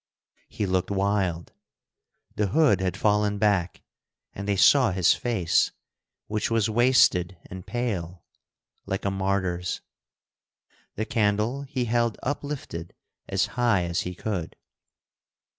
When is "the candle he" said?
10.95-11.85